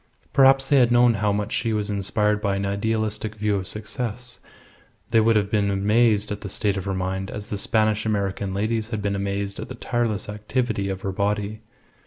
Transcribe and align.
Perhaps 0.33 0.69
had 0.69 0.89
they 0.89 0.93
known 0.93 1.13
how 1.13 1.31
much 1.31 1.51
she 1.51 1.73
was 1.73 1.91
inspired 1.91 2.41
by 2.41 2.55
an 2.55 2.65
idealistic 2.65 3.35
view 3.35 3.55
of 3.57 3.67
success 3.67 4.39
they 5.11 5.19
would 5.19 5.35
have 5.35 5.51
been 5.51 5.69
amazed 5.69 6.31
at 6.31 6.41
the 6.41 6.49
state 6.49 6.75
of 6.75 6.85
her 6.85 6.95
mind 6.95 7.29
as 7.29 7.49
the 7.49 7.55
Spanish 7.59 8.03
American 8.03 8.51
ladies 8.51 8.89
had 8.89 9.03
been 9.03 9.15
amazed 9.15 9.59
at 9.59 9.69
the 9.69 9.75
tireless 9.75 10.27
activity 10.27 10.89
of 10.89 11.01
her 11.01 11.11
body. 11.11 11.61